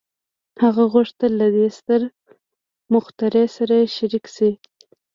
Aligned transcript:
هغه 0.63 0.83
غوښتل 0.93 1.31
له 1.41 1.47
دې 1.55 1.67
ستر 1.77 2.01
مخترع 2.93 3.45
سره 3.57 3.75
شريک 3.95 4.25
شي. 4.35 4.51